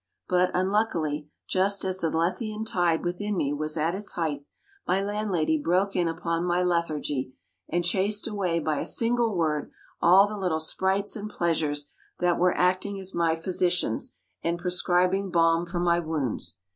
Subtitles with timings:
[0.27, 4.43] But, unluckily, just as the Lethean tide within me was at its height,
[4.87, 7.35] my landlady broke in upon my lethargy,
[7.69, 9.69] and chased away by a single word
[10.01, 15.67] all the little sprites and pleasures that were acting as my physicians, and prescribing balm
[15.67, 16.57] for my wounds.